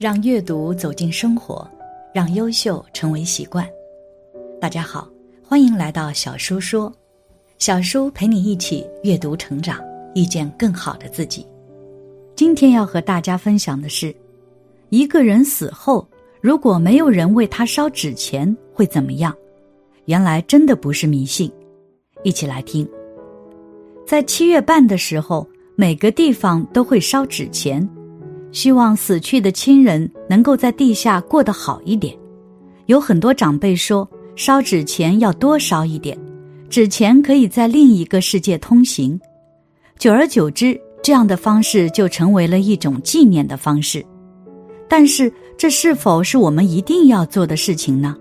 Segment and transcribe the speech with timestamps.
[0.00, 1.70] 让阅读走进生活，
[2.14, 3.68] 让优秀成为习惯。
[4.58, 5.06] 大家好，
[5.46, 6.90] 欢迎来到小叔说，
[7.58, 9.78] 小叔陪你一起阅读成长，
[10.14, 11.46] 遇见更好的自己。
[12.34, 14.16] 今天要和大家分享的是，
[14.88, 16.08] 一个人死后，
[16.40, 19.36] 如果没有人为他烧纸钱，会怎么样？
[20.06, 21.52] 原来真的不是迷信，
[22.22, 22.88] 一起来听。
[24.06, 27.86] 在七月半的时候，每个地方都会烧纸钱。
[28.52, 32.16] 希望死去的亲人能够在地下过得好一点。
[32.86, 36.18] 有很多长辈说，烧纸钱要多烧一点，
[36.68, 39.20] 纸钱可以在另一个世界通行。
[39.98, 44.04] 久而久之，这样的方式就成为了一种纪念的方式。
[44.88, 48.16] 但是，这是否是我们一定要做的事情呢？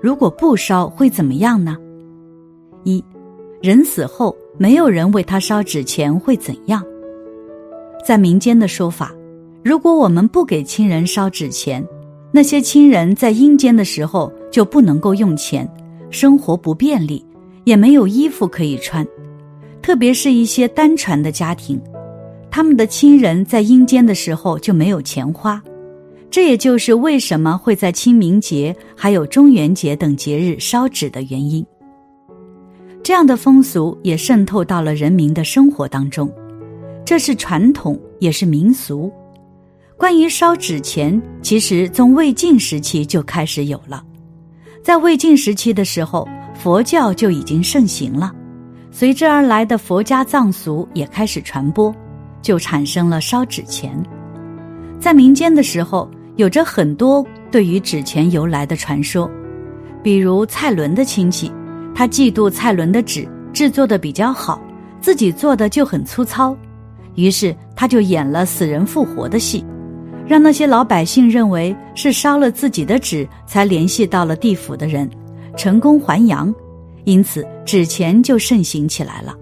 [0.00, 1.76] 如果不烧，会怎么样呢？
[2.84, 3.04] 一，
[3.60, 6.82] 人死后没有人为他烧纸钱会怎样？
[8.06, 9.12] 在民间的说法。
[9.64, 11.84] 如果我们不给亲人烧纸钱，
[12.30, 15.68] 那些亲人在阴间的时候就不能够用钱，
[16.10, 17.24] 生活不便利，
[17.64, 19.06] 也没有衣服可以穿。
[19.82, 21.80] 特别是一些单传的家庭，
[22.50, 25.62] 他们的亲人在阴间的时候就没有钱花。
[26.30, 31.64] 这也就是为什么会在清明节还有中元节等节日烧纸的原因。
[33.02, 36.30] 这样的风俗也渗透到了人民的生活当中，
[37.04, 39.10] 这是传统，也是民俗。
[39.98, 44.00] 关于烧纸钱，其实从魏晋时期就开始有了。
[44.80, 48.32] 在魏晋时期的时候，佛教就已经盛行了，
[48.92, 51.92] 随之而来的佛家葬俗也开始传播，
[52.40, 54.00] 就产生了烧纸钱。
[55.00, 59.28] 在民间的时候，有着很多对于纸钱由来的传说，
[60.00, 61.50] 比如蔡伦的亲戚，
[61.92, 64.62] 他嫉妒蔡伦的纸制作的比较好，
[65.00, 66.56] 自己做的就很粗糙，
[67.16, 69.64] 于是他就演了死人复活的戏。
[70.28, 75.08] 让那些老百姓认为是烧了自己的纸才联系到了地府的人，
[75.56, 76.54] 成功还阳，
[77.04, 79.34] 因此纸钱就盛行起来了。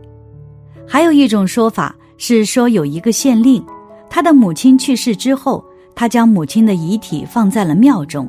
[0.87, 3.65] 还有一种说法是说，有一个县令，
[4.09, 8.29] 他的母亲去世之后，他将母亲的遗体放在了庙中，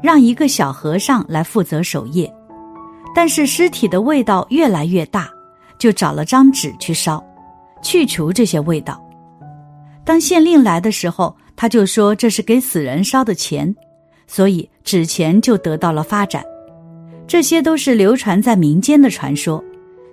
[0.00, 2.32] 让一个小和尚来负责守夜。
[3.16, 5.28] 但是尸体的味道越来越大，
[5.76, 7.20] 就找了张纸去烧，
[7.82, 9.02] 去除这些味道。
[10.04, 11.36] 当县令来的时候。
[11.56, 13.74] 他就说这是给死人烧的钱，
[14.26, 16.44] 所以纸钱就得到了发展。
[17.26, 19.62] 这些都是流传在民间的传说，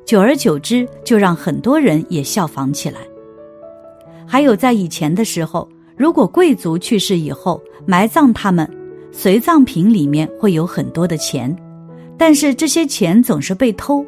[0.06, 3.00] 久而久之就让很多人也效仿起来。
[4.26, 8.68] 还有在以前的时候，如果贵族去世以后埋葬他们，
[9.12, 11.56] 随葬品里面会有很多的钱，
[12.18, 14.04] 但是这些钱总是被偷。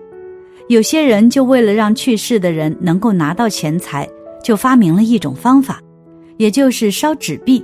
[0.68, 4.10] 有些人就为了让去世的人能够拿到钱财，
[4.44, 5.80] 就发明了一种方法。
[6.38, 7.64] 也就是烧纸币，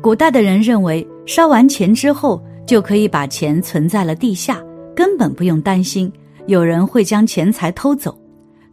[0.00, 4.62] 古代的人认为烧完钱之后就可以把钱存在了地下，
[4.94, 6.10] 根本不用担心
[6.46, 8.18] 有人会将钱财偷走。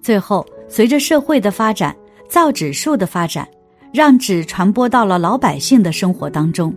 [0.01, 1.95] 最后，随着社会的发展，
[2.27, 3.47] 造纸术的发展，
[3.93, 6.73] 让纸传播到了老百姓的生活当中，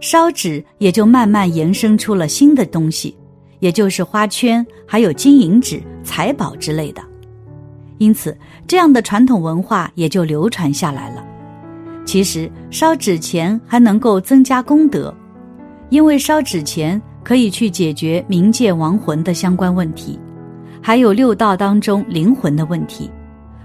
[0.00, 3.16] 烧纸也就慢慢延伸出了新的东西，
[3.60, 7.02] 也就是花圈，还有金银纸、财宝之类的。
[7.98, 8.36] 因此，
[8.66, 11.25] 这样的传统文化也就流传下来了。
[12.06, 15.12] 其实烧纸钱还能够增加功德，
[15.90, 20.18] 因为烧纸钱可以去解决冥界亡魂的相关问题，
[20.80, 23.10] 还有六道当中灵魂的问题。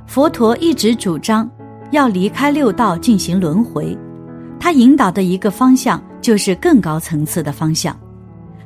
[0.07, 1.49] 佛陀一直主张
[1.91, 3.95] 要离开六道进行轮回，
[4.59, 7.95] 他引导的一个方向就是更高层次的方向。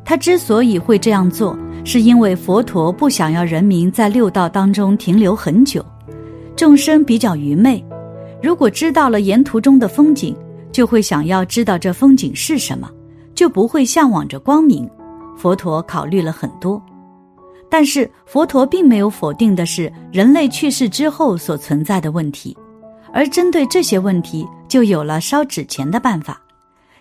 [0.05, 5.85] 他之所以会这样做，是因为佛陀不想要人民在六道当中停留很久，
[6.55, 7.83] 众生比较愚昧。
[8.45, 10.37] 如果知道了沿途中的风景，
[10.71, 12.87] 就会想要知道这风景是什么，
[13.33, 14.87] 就不会向往着光明。
[15.35, 16.79] 佛陀考虑了很多，
[17.71, 22.55] 但是佛陀并没有否定的是人类去世之后所存在的问题，
[23.11, 26.39] 而针对这些问题，就有了烧纸钱的办法，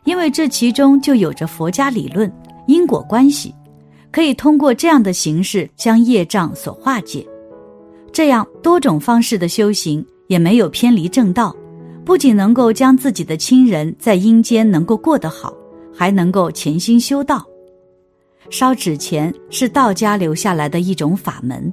[0.05, 2.33] 因为这其中就有着佛家理论
[2.67, 3.55] 因果关系，
[4.11, 7.23] 可以通过这样的形式将业障所化解，
[8.11, 10.03] 这样多种方式的修行。
[10.27, 11.55] 也没有偏离正道，
[12.05, 15.55] 不仅能够将自己的亲人在阴间能够过得好，
[15.95, 17.45] 还能够潜心修道。
[18.51, 21.73] 烧纸钱是道家留下来的一种法门，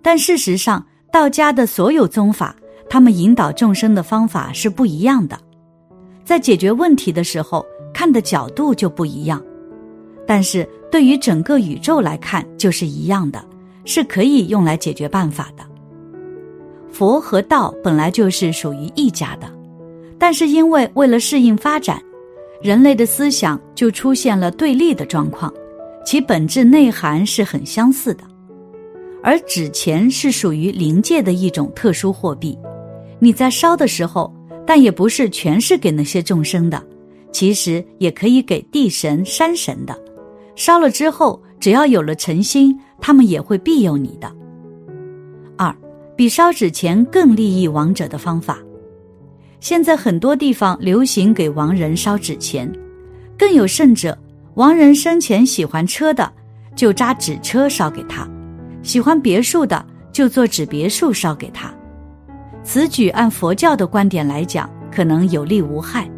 [0.00, 2.54] 但事实上，道家的所有宗法，
[2.88, 5.38] 他们引导众生的方法是不一样的，
[6.24, 9.42] 在解决问题的时候看的角度就不一样，
[10.24, 13.44] 但是对于整个宇宙来看就是一样的，
[13.84, 15.64] 是可以用来解决办法的。
[16.98, 19.48] 佛和道本来就是属于一家的，
[20.18, 22.02] 但是因为为了适应发展，
[22.60, 25.54] 人类的思想就出现了对立的状况，
[26.04, 28.24] 其本质内涵是很相似的。
[29.22, 32.58] 而纸钱是属于灵界的一种特殊货币，
[33.20, 34.34] 你在烧的时候，
[34.66, 36.82] 但也不是全是给那些众生的，
[37.30, 39.96] 其实也可以给地神、山神的。
[40.56, 44.28] 烧了之后，只要有了诚心，他们也会庇佑你的。
[46.18, 48.58] 比烧纸钱更利益亡者的方法，
[49.60, 52.68] 现在很多地方流行给亡人烧纸钱，
[53.38, 54.18] 更有甚者，
[54.54, 56.28] 亡人生前喜欢车的，
[56.74, 58.28] 就扎纸车烧给他。
[58.82, 61.72] 喜欢别墅的，就做纸别墅烧给他。
[62.64, 66.10] 此举按佛教的观点来讲，可能有利无害。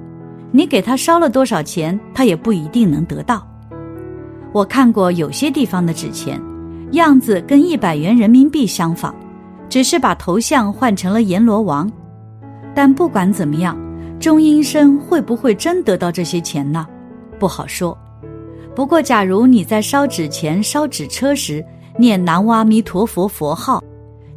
[0.50, 3.46] 你给他烧了多少钱，他也不一定能得到。
[4.50, 6.40] 我看过有些地方的纸钱，
[6.92, 9.14] 样子跟一百元人民币相仿，
[9.70, 11.90] 只是把头像换成了阎罗王。
[12.74, 13.78] 但不管怎么样，
[14.18, 16.86] 中阴身会不会真得到这些钱呢？
[17.38, 17.96] 不好说。
[18.74, 21.64] 不过，假如你在烧纸钱、烧纸车时，
[21.96, 23.82] 念南无阿弥陀佛佛号，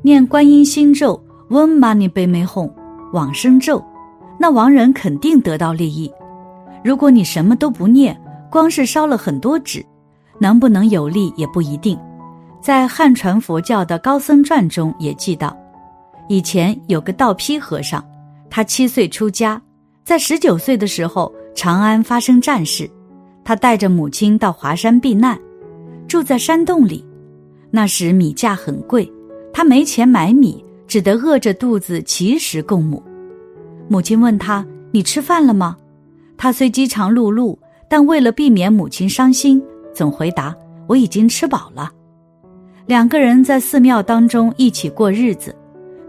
[0.02, 2.70] 念观音心咒、嗡嘛呢呗咪吽、
[3.12, 3.84] 往生咒，
[4.40, 6.12] 那亡人肯定得到利益。
[6.84, 8.20] 如果你什么都不念，
[8.50, 9.86] 光是烧了很多纸，
[10.40, 11.98] 能不能有利也不一定。
[12.64, 15.54] 在汉传佛教的高僧传中也记到，
[16.30, 18.02] 以前有个道批和尚，
[18.50, 19.62] 他七岁出家，
[20.06, 22.90] 在十九岁的时候，长安发生战事，
[23.44, 25.38] 他带着母亲到华山避难，
[26.08, 27.06] 住在山洞里。
[27.70, 29.12] 那时米价很贵，
[29.52, 33.04] 他没钱买米，只得饿着肚子乞食供母。
[33.90, 35.76] 母亲问他：“你吃饭了吗？”
[36.38, 37.58] 他虽饥肠辘辘，
[37.90, 39.62] 但为了避免母亲伤心，
[39.94, 40.56] 总回答
[40.88, 41.92] ：“我已经吃饱了。”
[42.86, 45.56] 两个人在寺庙当中一起过日子，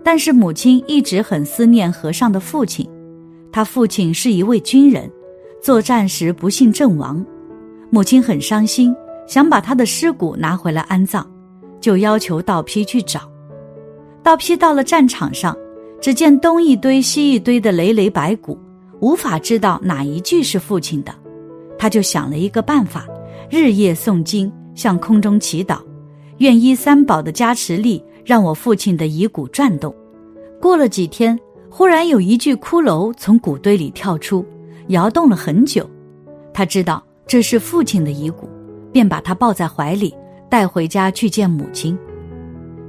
[0.02, 2.88] 但是母亲一直很思念和尚的父亲。
[3.52, 5.08] 他父亲是一位军人，
[5.62, 7.24] 作战时不幸阵亡，
[7.90, 8.94] 母亲很伤心，
[9.28, 11.24] 想把他的尸骨拿回来安葬。
[11.80, 13.20] 就要求道批去找，
[14.22, 15.54] 道批到了战场上，
[16.00, 18.58] 只见东一堆西一堆的累累白骨，
[19.00, 21.14] 无法知道哪一具是父亲的。
[21.78, 23.06] 他就想了一个办法，
[23.50, 25.76] 日夜诵经，向空中祈祷，
[26.44, 29.94] 愿依三宝的加持力，让我父亲的遗骨转动。
[30.60, 34.44] 过了几天，忽然有一具骷髅从骨堆里跳出，
[34.88, 35.88] 摇动了很久。
[36.52, 38.46] 他知道这是父亲的遗骨，
[38.92, 40.14] 便把他抱在怀里。
[40.50, 41.98] 带回家去见母亲，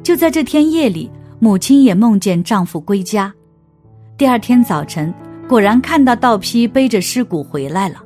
[0.04, 1.10] 就在这天夜里，
[1.40, 3.34] 母亲也梦见丈夫归家。
[4.18, 5.12] 第二天早晨，
[5.48, 8.04] 果然看到道批背着尸骨回来了。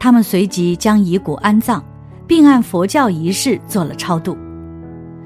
[0.00, 1.80] 他们随即将遗骨安葬，
[2.26, 4.36] 并按佛教仪式做了超度。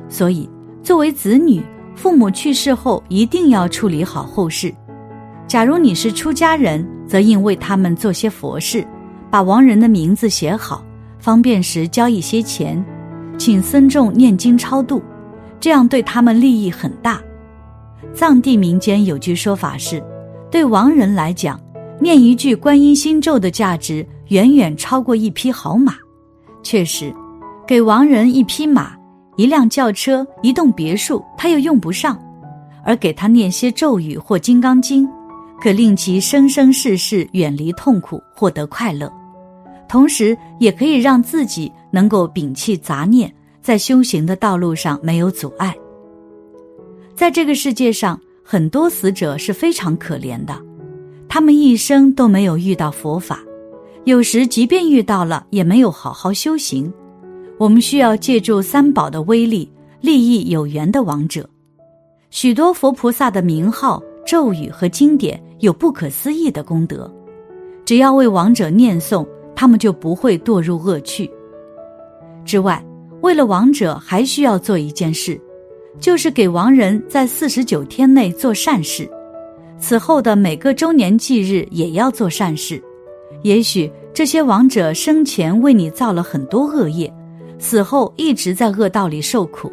[0.09, 0.49] 所以，
[0.83, 1.63] 作为子女，
[1.95, 4.75] 父母去世后一定要处理好后事。
[5.47, 8.87] 假如你是出家人，则应为他们做些佛事，
[9.31, 10.85] 把亡人的名字写好，
[11.19, 12.83] 方便时交一些钱。
[13.39, 15.03] 请僧众念经超度，
[15.59, 17.21] 这样对他们利益很大。
[18.15, 20.03] 藏地民间有句说法是，
[20.51, 21.59] 对亡人来讲，
[21.99, 25.95] 念一句观音心咒的价值远远超过一匹好马。
[26.63, 27.13] 确实，
[27.67, 28.93] 给亡人一匹马、
[29.36, 32.15] 一辆轿车、一栋别墅，他又用不上；
[32.84, 35.08] 而给他念些咒语或金刚经，
[35.60, 39.10] 可令其生生世世远离痛苦，获得快乐。
[39.89, 45.74] 同时，也可以让自己能够摒弃杂念，在修行的道路上没有阻碍。
[47.15, 50.58] 在这个世界上，很多死者是非常可怜的，
[51.29, 53.41] 他们一生都没有遇到佛法，
[54.05, 56.93] 有时即便遇到了，也没有好好修行。
[57.63, 61.49] 我们需要借助三宝的威力，利益有缘的亡者。
[62.29, 67.09] 许多佛菩萨的名号、咒语和经典有不可思议的功德，
[67.85, 69.25] 只要为亡者念诵。
[69.55, 71.31] 他们就不会堕入恶趣。
[72.45, 72.85] 之外，
[73.21, 75.41] 为了亡者，还需要做一件事，
[76.01, 79.09] 就是给亡人在四十九天内做善事，
[79.79, 82.83] 此后的每个周年忌日也要做善事。
[83.43, 87.13] 也许这些亡者生前为你造了很多恶业，
[87.63, 89.71] 死后一直在恶道里受苦。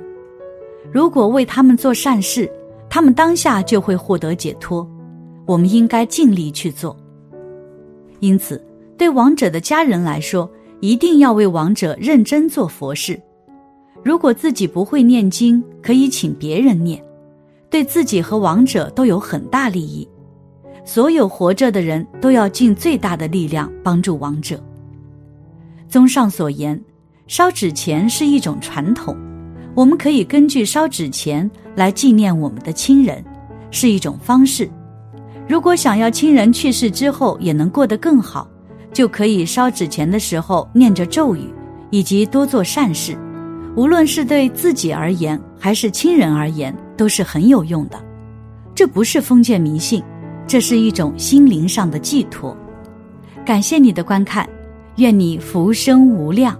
[0.91, 2.47] 如果为他们做善事，
[2.87, 4.87] 他们当下就会获得解脱。
[5.47, 6.95] 我们应该尽力去做。
[8.19, 8.63] 因此。
[8.95, 10.47] 对亡者的家人来说，
[10.81, 13.17] 一定要为亡者认真做佛事。
[14.03, 17.01] 如果自己不会念经，可以请别人念，
[17.69, 20.05] 对自己和亡者都有很大利益。
[20.83, 24.61] 所有活着的人都要尽最大的力量帮助亡者。
[25.87, 26.77] 综上所言，
[27.29, 29.15] 烧纸钱是一种传统，
[29.75, 33.23] 我们可以根据烧纸钱来纪念我们的亲人，
[33.69, 34.67] 是一种方式。
[35.47, 38.49] 如果想要亲人去世之后也能过得更好。
[38.91, 41.53] 就可以烧纸钱的时候念着咒语，
[41.91, 43.15] 以及多做善事，
[43.75, 48.03] 无论是对自己而言还是亲人而言，都是很有用的。
[48.73, 50.03] 这不是封建迷信，
[50.47, 52.57] 这是一种心灵上的寄托。
[53.45, 54.49] 感谢你的观看，
[54.95, 56.59] 愿你福生无量。